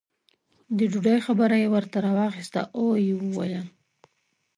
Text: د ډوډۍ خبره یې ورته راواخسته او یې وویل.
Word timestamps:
د 0.77 0.79
ډوډۍ 0.91 1.17
خبره 1.27 1.55
یې 1.61 1.67
ورته 1.73 1.97
راواخسته 2.05 2.61
او 2.77 2.85
یې 3.03 3.13
وویل. 3.23 3.63